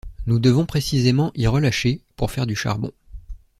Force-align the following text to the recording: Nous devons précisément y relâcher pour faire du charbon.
Nous 0.25 0.39
devons 0.39 0.65
précisément 0.65 1.29
y 1.35 1.45
relâcher 1.45 2.01
pour 2.15 2.31
faire 2.31 2.47
du 2.47 2.55
charbon. 2.55 2.89